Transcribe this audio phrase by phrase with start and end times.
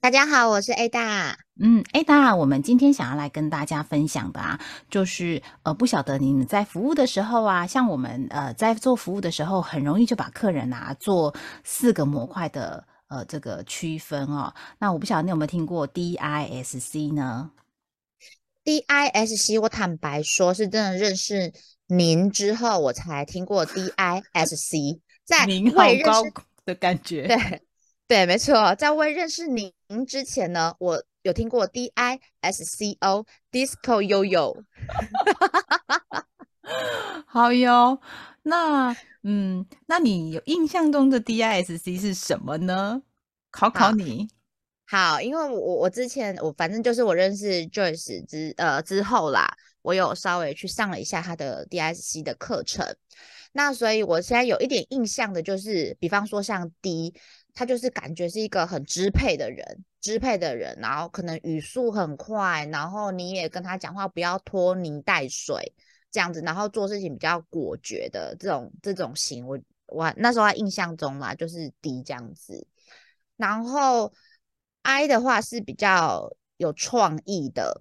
[0.00, 1.34] 大家好，我是 Ada。
[1.60, 14.52] 嗯，Ada，我们今天想要来跟大家分享的啊，就是呃，不晓得你们在服务的时候啊，像我们呃在做服务的时候，很容易就把客人啊做四个模块的呃这个区分哦。
[14.78, 17.50] 那我不晓得你有没有听过 DISC 呢
[18.64, 21.52] ？DISC，我坦白说，是真的认识
[21.86, 26.22] 您之后，我才听过 DISC，在 您好高
[26.64, 27.26] 的感觉。
[27.28, 27.62] 对
[28.06, 29.72] 对，没错，在未认识您
[30.06, 31.02] 之前呢，我。
[31.22, 34.62] 有听过 D I S C O Disco Yo Yo，
[37.26, 38.00] 好哟。
[38.44, 43.02] 那嗯，那你有印象中的 D I S C 是什么呢？
[43.50, 44.28] 考考你。
[44.86, 52.86] 好，因为我我之前我反正就是我认识 Joyce 之呃之后啦，我有稍微去上了一下他的 D I S C 的课程。
[53.50, 57.12] 那所以我现在有一点印象的就是，比方说像 D。
[57.56, 65.74] 他就是感觉是一个很支配的人，支配的人，然后可能语速很快，然后你也跟他讲话不要拖泥带水
[66.10, 72.66] 这样子，然后做事情比较果决的这种这种型，我我那时候印象中啦，就是 D 这样子，
[73.38, 74.12] 然后
[74.82, 77.80] I 的话是比较有创意的，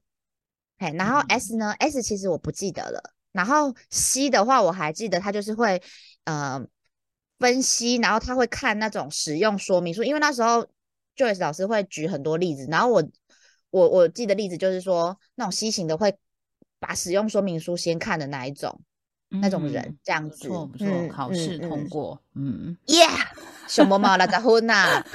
[0.77, 5.83] 嘿，然后 S 呢，S 其实我不记得了，然后 C 的话我还记得，他就是会，
[6.23, 6.65] 呃。
[7.39, 10.65] 分析，然后他会看那种使用说明书，因为那时候
[11.15, 13.03] Joyce 老师会举很多例子，然后我
[13.69, 16.15] 我我记得例子就是说，那种西型的会
[16.79, 18.79] 把使用说明书先看的那一种，
[19.29, 20.77] 那种人这样子，不错不。
[20.77, 23.27] 错，考试通过，嗯，Yeah，
[23.67, 25.03] 什么嘛，那个婚呐。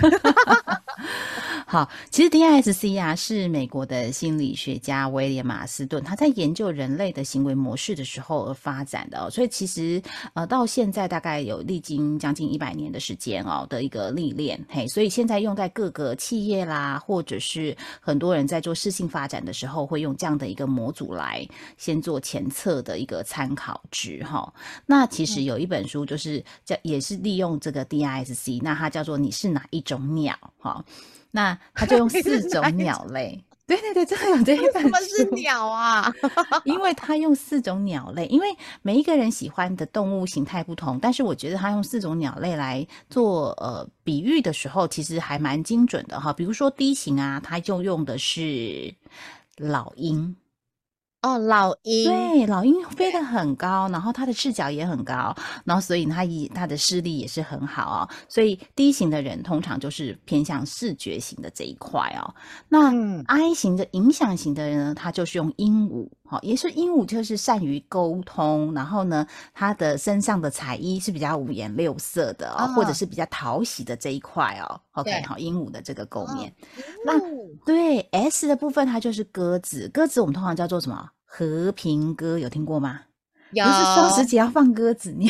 [1.70, 10.02] 好，其实 DISC 啊是美国的心理学家威廉马斯顿他在研究人类的行为模式的时候而发展的哦，所以其实
[10.34, 21.46] 呃到现在大概有历经将近一百年的时间哦的一个历练，嘿，所以现在用在各个企业啦，或者是很多人在做事性发展的时候会用这样的一个模组来
[21.78, 24.52] 先做前测的一个参考值哈。
[24.86, 30.84] 那其实有一本书就是叫也是利用这个 DISC，那它叫做你是哪一种鸟哈。
[31.30, 36.12] 那他就用 四种鸟类， 对对对，真的有这一本 什么是鸟啊？
[36.64, 38.48] 因为他用四种鸟类，因为
[38.82, 46.32] 每一个人喜欢的动物形态不同，但是我觉得他用四种鸟类来做呃比喻的时候，其实还蛮精准的哈。
[46.32, 48.94] 比如说低型啊，他就用的是
[49.56, 50.34] 老鹰。
[51.22, 58.08] 哦，老鹰对，老鹰飞得很高，然后它的视角也很高，然后所以它以它的视力也是很好哦。
[58.26, 62.34] 所以 D 型的人通常就是偏向视觉型的这一块哦。
[62.68, 62.90] 那
[63.24, 74.80] I 型的影响型的人呢，他就是用鹦鹉，好，也是鹦鹉就是善于沟通，然后呢，它的身上的彩衣是比较五颜六色的哦，或者是比较讨喜的这一块哦。
[74.92, 76.54] OK，好，鹦鹉的这个构面。
[77.04, 77.18] 那
[77.66, 81.10] 对 S 的部分，它就是鸽子，鸽子我们通常叫做什么？
[81.24, 83.00] 和平鸽有听过吗？
[83.50, 85.28] 有，是双十节要放鸽子，你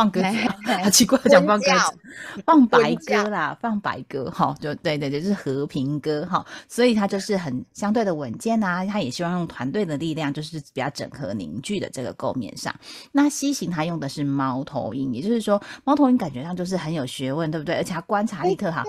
[0.00, 0.26] 放鸽子，
[0.82, 1.98] 好奇怪，讲放鸽子，
[2.46, 12.74] 放白鸽啦，放白鸽，哈，就对对对，就是和平鸽，哈，所以他就是很相对的稳健啊，他也希望用团队的力量，就是比较整合凝聚的这个构面上。
[13.12, 17.74] 那 C 型他用的是猫头鹰，也就是说猫头鹰感觉上就是很有学问，对不对？
[17.74, 18.82] 而且他观察力特好。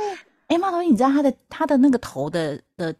[0.47, 2.95] 哎，猫头鹰，你知道它的它的那个头的的。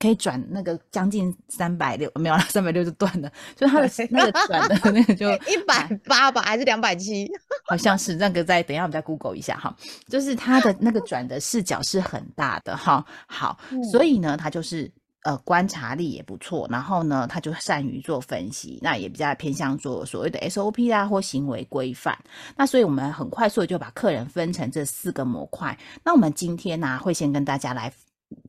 [0.00, 3.30] 可以转那个将近三百六，没有了，三百六就断了。
[3.54, 7.30] 就它的那个转的那个就 一百八吧，还是两百七？
[7.68, 9.76] 好像是那个，在等一下我们再 Google 一下哈。
[10.08, 13.04] 就是它的那个转的视角是很大的哈。
[13.26, 13.58] 好，
[13.90, 14.90] 所以呢，它就是
[15.24, 22.16] 呃观察力也不错，然后呢，他就善于做分析，那也比较偏向做所谓的 SOP 啊或行为规范。
[22.56, 25.76] 那所以我们很快速的就把客人分成这四个模块。
[26.04, 27.92] 那我们今天呢，会先跟大家来。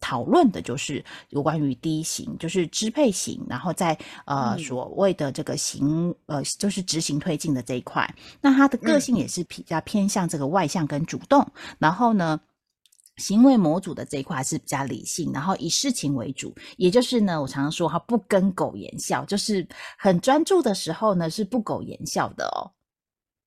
[0.01, 11.47] 讨论的就是有关于低型，就是支配型，然后在呃所谓的这个行呃就是执行推进的这一块，那他的个性也是比较偏向这个外向跟主动，
[11.77, 12.39] 然后呢
[13.17, 22.71] 行为模组的这一块是比较理性，然后以事情为主，也就是呢我常常说他不跟狗言笑，就是很专注的时候呢是不苟言笑的哦，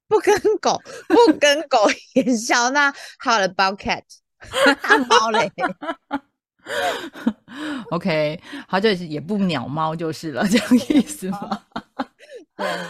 [0.09, 1.79] 不跟狗不跟狗
[2.15, 3.73] 言笑，那好了，包
[5.09, 5.51] 猫嘞，
[7.91, 11.61] OK，好就是也不鸟猫就是了，这样意思吗？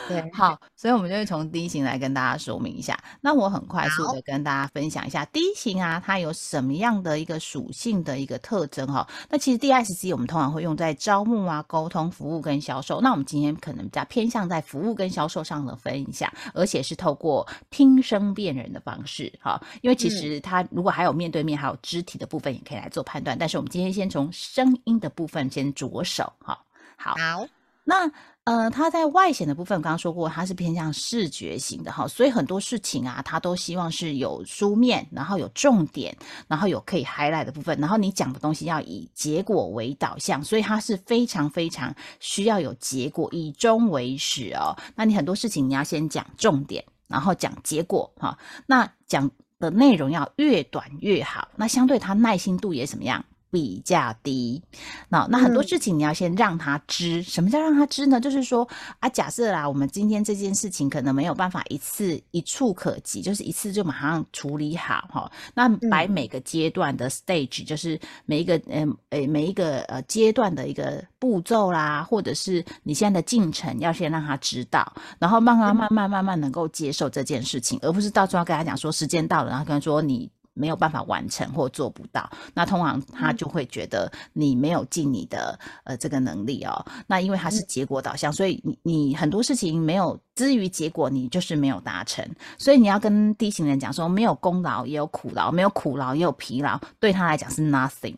[0.09, 2.99] 对 对，好，所以我们就会从 D 型来跟大家说明一下。
[3.21, 9.07] 那我很快速的跟大家分享一下 D 型啊，它有什么样的一个属性的一个特征哈。
[9.29, 13.01] 那其实 DSC 我们通常会用在招募啊、沟通、服务跟销售。
[13.01, 19.61] 那我们今天可能比较偏向在服务跟销售上的分享，而且是透过听声辨人的方式哈。
[19.83, 23.37] 因为其实它如果还有面对面还有肢体的部分，也可以来做判断。
[23.39, 26.59] 但是我们今天先从声音的部分先着手哈。
[26.97, 27.47] 好，好，
[27.91, 28.09] 那。
[28.45, 36.17] 呃，他在外显的部分，刚刚说过，他是偏向视觉型的哈，所以很多事情啊，他都希望是有书面，然后有重点，
[36.49, 44.75] 然后有可以 highlight 的部分，然后你讲的东西要以结果为导向，所以他是非常非常需要有结果，以终为始哦。
[44.97, 53.23] 那你很多事情你要先讲重点，然后讲结果哈，那讲的内容要越短越好，那相对他耐心度也怎么样？
[53.51, 54.63] 比较低，
[55.09, 58.21] 那那很多事情你要先让他知，什么叫让他知呢？
[58.21, 58.67] 就是说
[59.01, 65.31] 啊，假设啦，我们今天这件事情可能没有办法一次一触可及，就是一次就马上处理好哈。
[65.55, 80.31] 那摆每个阶段的 stage，就是每一个嗯诶每一个呃阶段的一个步骤啦，或者是你现在的进程，要先让他知道，然后慢慢慢慢慢慢能够接受这件事情，而不是到最后跟他讲说时间到了，然后跟他说你。
[80.55, 86.85] 没有办法完成或做不到，那通常他就会觉得你没有尽你的呃这个能力哦。
[87.07, 92.25] 那因为他是结果导向，所以你你很多事情没有至于结果，你就是没有达成。
[92.59, 98.17] 所以你要跟低型人讲说，没有功劳也有苦劳，没有苦劳也有疲劳，对他来讲是 nothing。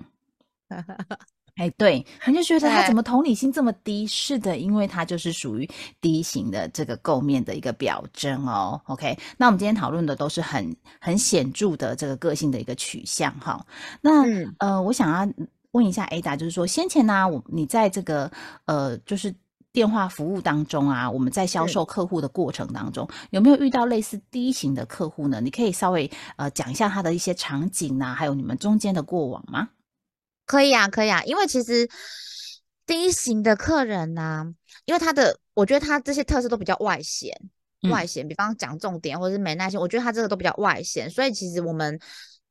[1.57, 4.07] 哎，对，你就觉得他怎么同理心这么低？
[4.07, 5.69] 是的，因为他就是属于
[6.01, 8.81] 低型的这个构面的一个表征哦。
[8.87, 13.65] OK，那我们今天讨论的都是很很显著的这个个性的一个取向哈。
[14.01, 14.25] 那
[14.59, 15.31] 呃，我想要
[15.73, 18.33] 问一下 Ada，就是说先前呢，我你在这个
[18.65, 19.35] 呃，就是
[19.73, 25.39] 电话服务当中啊，我们在销售客户的过程当中，有没有遇到类似低型的客户呢？
[25.43, 29.69] 你可以稍微呃讲一下他的一些场景呐，还有你们中间的过往吗？
[30.53, 31.89] 可以啊，可以啊，因为其实
[32.85, 34.45] D 型的客人呢，
[34.85, 37.35] 因为他的，我觉得他这些特色都比较外显，
[37.91, 41.99] 外显，比方讲重点或者是没耐心，我觉得他这个都比较外显，所以其实我们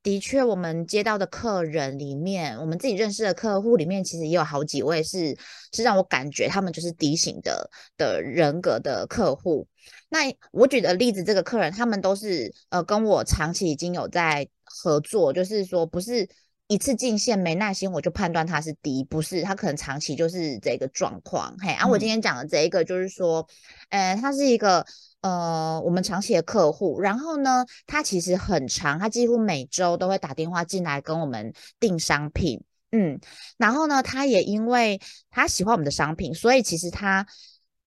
[0.02, 5.38] 的确，我们接到的客人里面，我们自己认识的客户里面，其实也有好几位是
[5.72, 9.68] 是让我感觉他们就是 D 型的的人格的客户。
[10.08, 16.28] 那我举的例子，这个客人他们都是呃跟我长期已经有在合作，就是说不是。
[16.72, 21.54] 一次进线没耐心，我就判断他是低，不是他可能长期就是这个状况。
[21.60, 23.46] 嘿，啊，我今天讲的这一个就是说，
[23.90, 24.86] 呃，他是一个
[25.20, 33.20] 呃我们长期的客户，然后呢，他其实很长，他几乎每周都会打电话进来跟我们订商品，嗯，
[33.58, 34.98] 然后呢，他也因为
[35.30, 37.26] 他喜欢我们的商品，所以其实他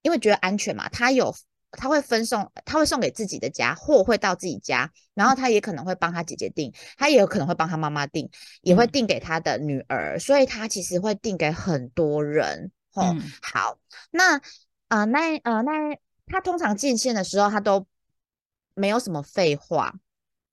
[0.03, 1.35] 因为觉得安全嘛，他有。
[1.75, 8.29] 他会分送，他会送给自己的家，货会到自己家，然后他也可能会帮他姐姐订，他也有可能会帮他妈妈订，
[8.61, 12.71] 也会订给他的女儿，所以他其实会订给很多人。
[12.93, 13.77] 哦，好，
[14.11, 14.39] 那
[14.87, 15.71] 啊，那呃，那
[16.27, 17.85] 他通常进线的时候，他都
[18.73, 19.93] 没有什么废话，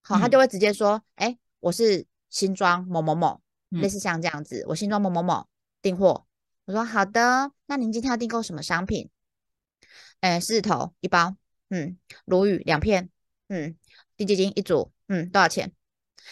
[0.02, 5.46] 好，他就会直接说，哎，我是新装某某某，类似像这样子，我新装某某某
[5.80, 6.26] 订货，
[6.64, 9.08] 我说好的，那您今天要订购什么商品？
[10.22, 11.34] 哎，狮子头一包，
[11.68, 13.10] 嗯，鲈鱼两片，
[13.48, 13.76] 嗯，
[14.16, 15.72] 低基金一组，嗯，多少钱？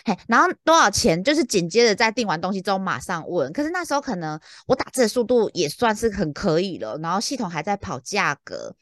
[0.04, 1.22] 嘿，然后多少钱？
[1.24, 3.52] 就是紧接着在订完东西之后马上问。
[3.52, 8.76] 可是那时候可能我打字的速度也算是很可以了，然后系统还在跑价格，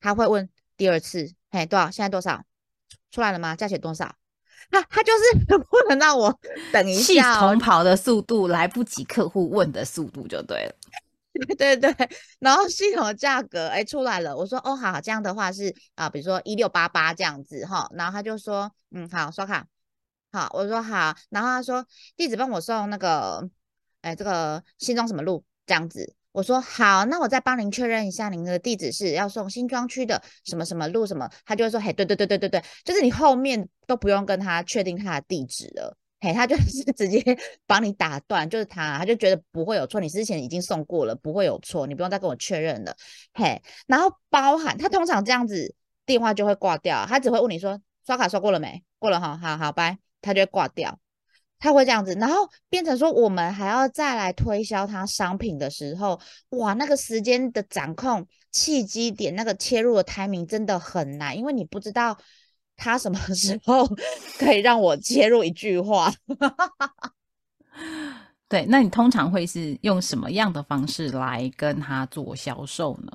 [0.00, 1.90] 他会问第二次，嘿，多少？
[1.90, 2.44] 现在多少？
[3.10, 3.56] 出来了吗？
[3.56, 4.14] 价钱多少？
[4.70, 6.38] 他他就是 不能让我
[6.72, 10.74] 等一下，系统跑的速度来不及客户问的速度就对了。
[11.32, 11.92] 对 对。
[11.94, 12.08] 对，
[12.40, 19.66] 然后系统的价格哎出来了，我说哦好，这样的话是啊，比如说一六八八这样子哈，然后他就说嗯好刷卡，
[20.32, 21.86] 好我说好，然后他说
[22.16, 23.48] 地址帮我送那个
[24.02, 35.96] 哎这个新庄什么路这样子，我说好，那我再帮您确认一下您的地址是要送新庄区的什么什么路什么，他就会说嘿对对对对对对，就是你后面都不用跟他确定他的地址了。
[36.22, 37.20] 嘿，他就是 直接
[37.66, 42.94] 帮你打断，就是他，他就觉得不会有错，你之前已经送过了，不会有错，你不用再跟我确认了。
[43.34, 45.74] 嘿，然后包含他通常这样子
[46.06, 48.84] 电话就会挂掉，他只会问你说刷卡刷过了没？
[49.00, 50.96] 过了哈，好好拜，他就会挂掉。
[51.58, 62.16] 他会这样子，然后变成说我们还要再来推销他商品的时候，哇，那个时间的掌控契机点，那个切入的 timing 真的很难，因为你不知道。
[62.76, 63.86] 他什么 时候
[64.38, 66.12] 可以让我切入一句话？
[68.48, 73.12] 对，那你通常会是用什么样的方式来跟他做销售呢？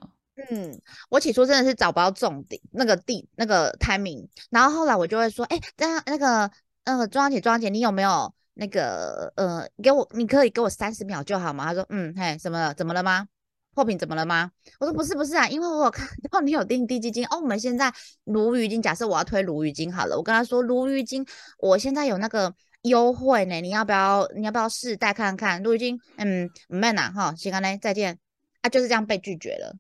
[0.50, 6.50] 嗯，我起初真的是找不到重点，那个地那个 timing，然后后来我就会说，哎，那那个
[6.86, 11.66] 那个庄姐庄姐，你有没有那个呃，给我你可以给我三十秒就好吗？
[11.66, 12.74] 他说，嗯，嘿，什么了？
[12.74, 13.28] 怎么了吗？
[13.78, 14.50] 货品怎么了吗？
[14.80, 17.94] 我说不是不是啊，因为我有看到你有订低基金哦，我们现在
[18.24, 21.24] 鲈鱼金，假设我要推鲈鱼金好了，我跟他说鲈鱼金，
[21.60, 25.62] 我现在有那个优惠呢，你要不要你要不要试戴看看？
[25.62, 28.18] 鲈鱼金，嗯，没呐哈，行啊嘞，再见
[28.62, 29.76] 啊，就是这样被拒绝了。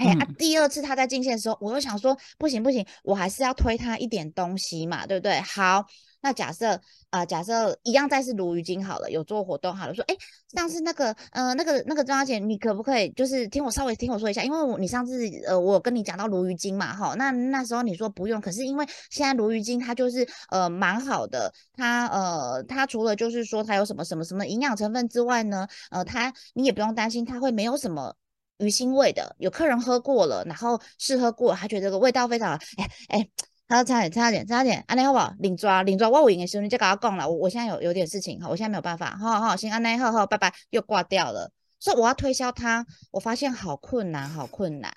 [0.00, 5.40] 嘿啊，第二次他在进线的时候，我又想说不行不行，我还是要推他一点东西嘛，对不对？
[5.40, 5.84] 好，
[6.20, 10.14] 那假设啊，假设一样再是鲈鱼精好了，有做活动好了，说哎，
[10.54, 28.14] 上次那个呃那个那个张小姐，你可不可以就是听我稍微听我说一下，因为我你上次呃我跟你讲到鲈鱼精嘛，哈，那那时候你说不用，可是因为现在鲈鱼精它就是呃蛮好的，它呃它除了就是说它有什么什么什么营养成分之外呢，呃它你也不用担心它会没有什么。
[28.58, 33.30] 鱼腥味的，有客人喝过了，然后试喝过，他觉得这个味道非常，哎哎，
[33.66, 35.32] 他说差点差点差点，安内好不好？
[35.38, 41.50] 领抓领抓，我有赢的时候你就跟他讲了，我我现在有有点事情，好，我现在没有办法，好好行，安内好好，拜拜，又挂掉了。
[41.80, 44.92] 所以我要推销他，我发现好困难，好困难，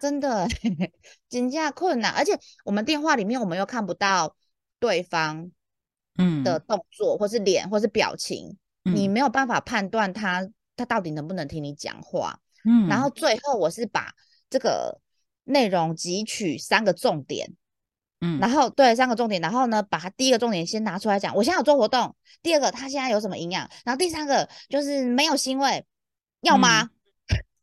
[0.00, 0.46] 真的，
[1.28, 4.36] 真价困难，而且我们电话里面我们又看不到
[4.78, 5.50] 对方
[6.16, 12.38] 嗯的动作，或是脸，或是表情，你没有办法判断他他到底能不能听你讲话。
[12.66, 14.12] 嗯，然后最后我是把
[14.50, 15.00] 这个
[15.44, 17.54] 内容汲取三个重点，
[18.20, 25.86] 嗯，然后对三个重点，然后呢，把它第一个重点先拿出来讲，我现在有做活动，第二个它现在有什么营养，然后第三个就是没有腥味，
[26.40, 26.90] 要吗？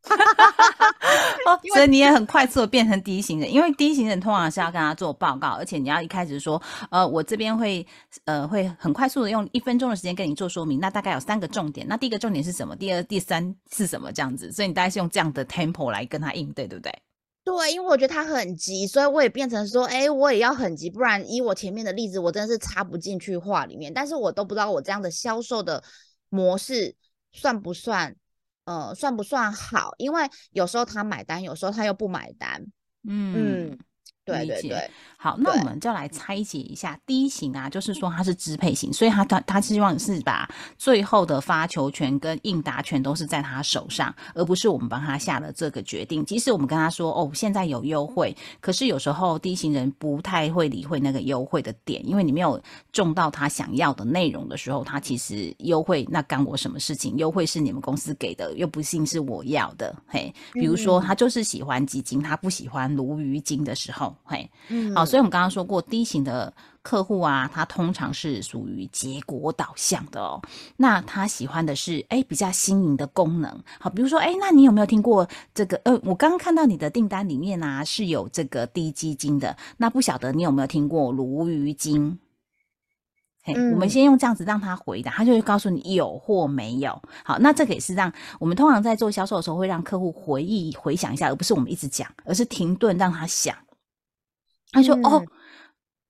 [1.74, 7.86] 所以你也很快速的变成第一行人，因为第一行人通常是要跟他做报告，而且你要一开始说，呃，我这边会，
[8.25, 10.79] 呃，会很快速的用一分钟的时间跟你做说明。
[10.79, 12.75] 那大概有三个重点，那第一个重点是什么？
[12.75, 14.12] 第二、第三是什么？
[14.12, 16.91] 这样子，所以你大概是用这样的 tempo 来跟他应对，对不对？
[17.45, 23.93] 对，因为我觉得他很急，所以我也变成说，哎，我也要很急，不然以我前面的例子，我真的是插不进去话里面。
[23.93, 25.81] 但是我都不知道我这样的销售的
[26.29, 26.93] 模式
[27.31, 28.15] 算不算。
[28.65, 29.93] 呃，算不算好？
[29.98, 32.65] 因为有时候他买单，有时候他又不买单。
[33.03, 33.77] 嗯。
[34.25, 46.24] 对对对，好，那我们就来拆解一下第一型啊，就是说它是支配型，所以他他他希望是把最后的发球权跟应答权都是在他手上，而不是我们帮他下了这个决定。
[46.24, 52.62] 即使我们跟他说哦，现在有优惠，可是有时候第一型人不太会理会那个优惠的点，因为你没有
[52.94, 57.18] 中到他想要的内容的时候，他其实优惠那干我什么事情？
[57.18, 59.94] 优惠是你们公司给的，又不信是我要的。
[60.08, 64.12] 嘿，比如说他就是喜欢基金，他不喜欢鲈鱼精的时候。
[64.24, 70.41] 嘿，嗯，好，所以我们刚刚说过，低型的客户啊，他通常是属于结果导向的哦。
[70.77, 73.63] 那他喜欢的是，哎，比较新颖的功能。
[73.79, 75.79] 好，比如说，哎，那你有没有听过这个？
[75.86, 79.55] 呃，我刚刚看到你的订单里面啊，是有这个低基金的。
[79.77, 82.20] 那不晓得你有没有听过鲈鱼精？
[83.46, 87.01] 嘿，我们先用这样子让他回答，他就会告诉你有或没有。
[87.25, 93.53] 好，那这个也是让我们通常在做销售的时候，会让客户回忆、回想一下，而不是我们一直讲，而是停顿让他想。
[94.74, 95.24] 他说：“哦，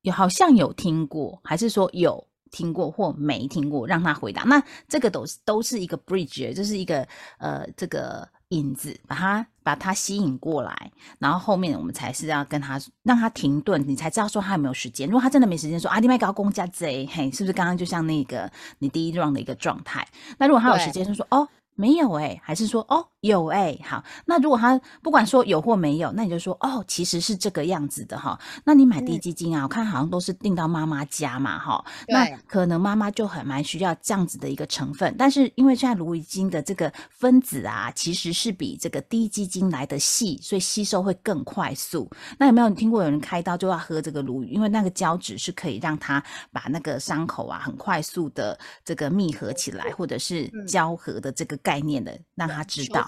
[0.01, 3.85] 有好像有听过，还是说有听过或没听过？
[3.85, 4.43] 让他回答。
[4.43, 15.07] 那这个都是都是一个 bridge，就是一个呃这个引子，把他把他吸引过来，然后后面我们才是要跟他让他停顿，你才知道说他有没有时间。
[15.07, 20.07] 如果他真的没时间，说啊，你麦高公家贼，嘿，是不是刚刚就像那个你第一 round 的一个状态？
[20.37, 28.37] 那如果他有时间，就说哦。”没有哎，还是说哦有哎，好，那如果他不管说有或没有，那你就说哦，其实是这个样子的哈。
[28.65, 31.83] 那你买低基金啊，我看好像都是定到妈妈家嘛哈。
[32.07, 42.09] 那可能妈妈就很蛮需要这样子的一个成分，但是因为现在芦荟精的这个分子啊，其实是比这个低基金来的细，所以吸收会更快速。
[42.37, 44.49] 那有没有你听过有人开刀就要喝这个芦荟？
[44.49, 51.57] 因为那个胶质是可以让它把那个伤口啊很快速的这个密合起来，或者是胶合的这个。
[51.63, 53.07] 概念的让他知道，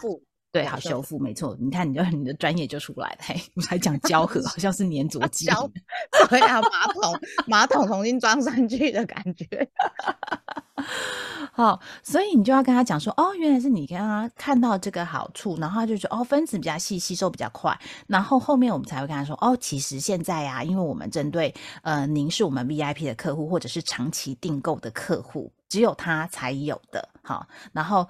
[0.52, 1.54] 对，好修复，没错。
[1.60, 3.18] 你看，你就 你的专业就出来了。
[3.20, 5.48] 嘿，我才讲胶合，好像是粘着剂，
[6.30, 9.70] 对啊，马桶马桶重新装上去的感觉。
[11.52, 17.78] 好，所以你就要跟他讲说，哦，原来是你跟他看到这个好处，然后他就说，哦，分子比较细，吸收比较快。
[18.08, 27.10] 然后后面我们才会跟他说，哦，其实现在呀，因为我们针对呃，您是我们 VIP 的客户，或者是长期订购的客户，只有他才有的。
[27.22, 28.08] 好，然后。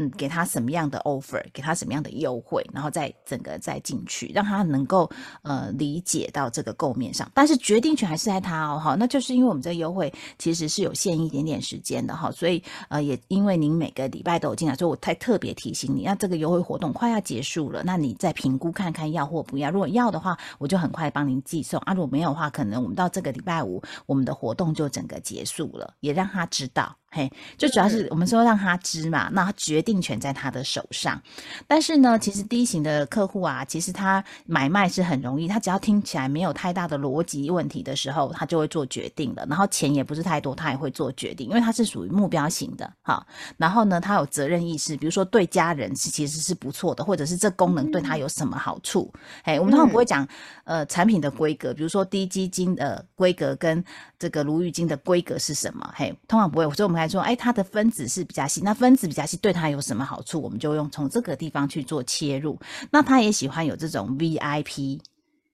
[0.00, 5.10] 嗯，给他什么样的 offer，给他什么样的优惠，然后再整个再进去，让他能够
[5.42, 7.28] 呃理解到这个构面上。
[7.34, 19.68] 但是决定权还是在他哦，哈，那就是因为我们这个优惠其实是有限一点点时间的哈，所以呃也因为您每个礼拜都有进来，所以我太特别提醒你，那这个优惠活动快要结束了，那你再评估看看要或不要。
[19.68, 26.96] 如果要的话，我就很快帮您寄送啊；如果没有的话，可能我们到这个礼拜五，我们的活动就整个结束了，也让他知道。
[27.18, 31.20] 嘿，最主要是我们说让他知嘛，那决定权在他的手上。
[31.66, 39.44] 但是呢，其实低型的客户啊，其实他买卖是很容易，他只要听起来没有太大的逻辑问题的时候，他就会做决定了。
[39.48, 43.26] 然后钱也不是太多，他也会做决定，因为他是属于目标型的哈。
[43.56, 49.12] 然后呢，他有责任意识，比如说对家人是其实是不错的，或者是这功能对他有什么好处。
[49.42, 50.24] 哎，我们通常不会讲
[50.62, 53.84] 呃产品的规格，比如说低基金的规格跟
[54.20, 55.92] 这个卢玉金的规格是什么？
[55.96, 57.07] 嘿，通常不会，所以我们。
[57.08, 60.40] 说，哎，它的分子是比较细，那分子比较细对它有什么好处？
[60.40, 62.58] 我们就用从这个地方去做切入。
[62.90, 65.00] 那他也喜欢有这种 VIP，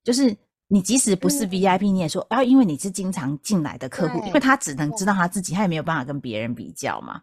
[0.02, 0.36] 就是
[0.74, 7.20] 你即使不是 VIP，你也说啊，因为你是经常进来的客户，因为他只能知道他自己，他也没有办法跟别人比较嘛。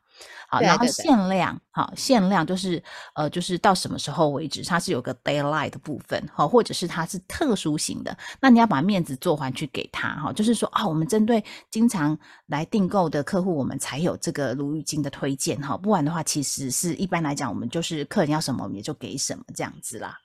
[0.47, 2.81] 好，然后限量，好，限量就是
[3.13, 20.17] 呃，就是到什么时候为止，它是有个 d a y l i g h t 的部分，好，或者是它是特殊型的，那你要把面子做还去给他，哈，就是说啊，我们针对经常来订购的客户，我们才有这个卢玉金的推荐，哈，不然的话，其实是一般来讲，我们就是客人要什么，我们也就给什么这样子啦。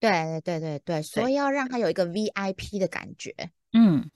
[0.00, 3.34] 对对对对，所以要让他有一个 VIP 的感觉，
[3.72, 4.10] 嗯。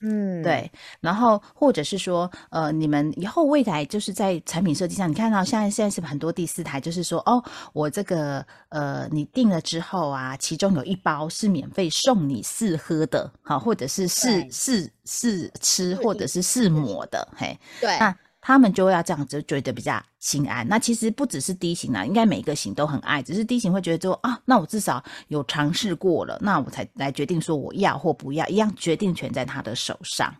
[0.00, 0.70] 嗯，对，
[1.00, 7.42] 然后或者是说，呃，你们以后未来就是在产品设计上，你看到现在现在是很多第四台，就是说，哦，
[7.72, 18.16] 我这个呃，你订了之后啊，其中有一包是免费送你试喝的，好，或者是试试试吃，或者是试抹的，嘿，对，那。
[18.48, 20.66] 他们就要这样子觉得比较心安。
[20.66, 30.34] 那其实不只是低型啊，应该每个型都很爱，只是低型会觉得说啊，那我至少有尝试过了，那我才来决定说我要或不要，一样决定权在他的手上。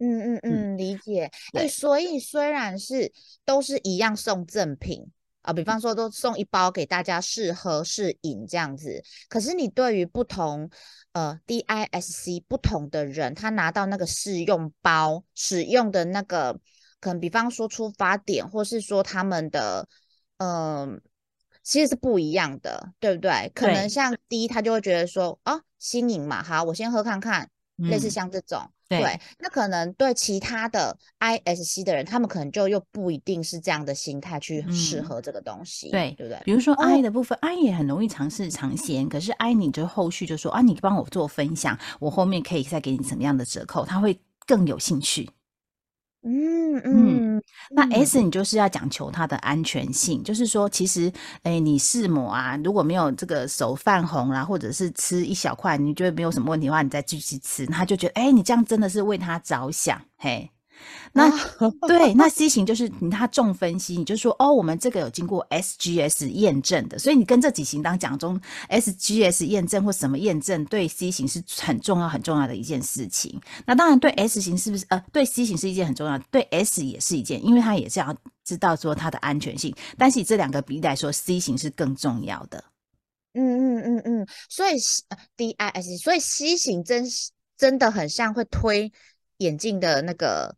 [0.00, 1.30] 嗯嗯嗯，理解。
[1.52, 3.12] 哎，所以虽然是
[3.44, 5.06] 都是一样送赠品
[5.42, 10.68] 啊，比方说都送一包给大家试喝试饮这样子，可是你对于不同
[11.12, 16.58] 呃 DISC 不同的人，他拿到那个试用包使用的那个。
[17.00, 19.86] 可能比方说出发点，或是说他们的，
[20.38, 21.00] 嗯，
[21.62, 23.50] 其实是不一样的，对不对？
[23.54, 29.20] 可能像第一，他就会觉得说，啊，新颖嘛，好，我先喝看看，类似像这种，对。
[29.38, 36.40] 那可能对其他的 ISC 的人，他们可能就又不一定是这样的心态去适合这个东西，对，对不对？
[36.44, 45.30] 比如说 I 的部分，I 也很容易尝试尝鲜，可是 I 你就后续就说，啊，你帮我做分享，我后面可以再给你什么样的折扣，他会更有兴趣。
[46.28, 51.10] 嗯嗯，那 S 你就是要讲求它的安全性，就是说，其实，
[51.42, 60.50] 哎，你试抹啊，如果没有这个手泛红啦，或者是吃一小块，你觉得没有什么问题的话，你再继续吃，他就觉得，哎，你这样真的是为他着想，嘿。
[61.12, 61.30] 那
[61.88, 73.40] 对，那 C 型就是你他重分析，你就说哦，我们这个有经过 SGS 验证的，所以你跟这几型当讲中 SGS 验证或什么验证，对 C 型是很重要很重要的一件事情。
[73.64, 78.14] 那当然对 S 型是不是呃，对 C 型是一件很重要，对 S 也是一件，因为它也是要
[78.44, 79.74] 知道说它的安全性。
[79.96, 82.62] 但是以这两个比例来说，C 型是更重要的。
[83.32, 84.78] 嗯嗯嗯嗯，所以
[85.36, 87.04] DIS，所以 C 型真
[87.56, 88.92] 真的很像会推
[89.38, 90.54] 眼镜的那个。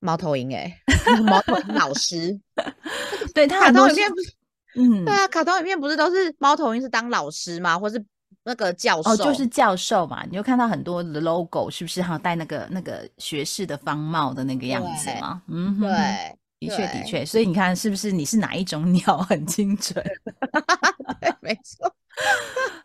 [0.00, 0.72] 猫头鹰哎，
[1.24, 2.38] 猫头鹰老师，
[3.34, 4.32] 对他卡通影片不是，
[4.76, 7.78] 嗯，对啊，卡通影片不是都是猫头鹰是当老师吗？
[7.78, 8.02] 或是
[8.44, 9.10] 那个教授？
[9.10, 12.00] 哦，就是教授嘛，你就看到很多的 logo，是不是？
[12.00, 15.42] 还有戴那个那个学士的方帽的那个样子吗？
[15.48, 15.88] 嗯，对，
[16.60, 18.12] 的确的确，所以你看是不是？
[18.12, 19.18] 你是哪一种鸟？
[19.28, 20.04] 很精准，
[21.20, 21.92] 对，没错。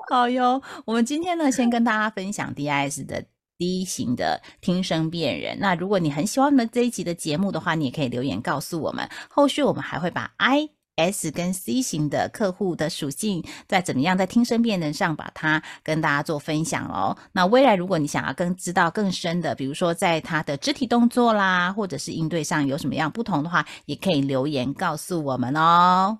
[0.10, 3.24] 好哟，我们今天呢，先跟大家分享 DIS 的。
[3.58, 9.08] D 型的听声辨人，那如果你很喜欢我们这一集的节目的话，你也可以留言告诉我们。
[9.30, 17.18] 后续我们还会把 I、S 跟 C 型的客户的属性，在怎么样在听声辨人上把它跟大家做分享哦。
[17.32, 26.20] 那未来如果你想要更知道更深的，比如说在他的肢体动作啦，或者是应对上有什么样不同的话，也可以留言告诉我们哦。